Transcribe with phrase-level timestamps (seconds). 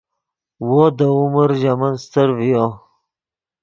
[0.69, 2.65] وو دے عمر ژے من استر ڤیو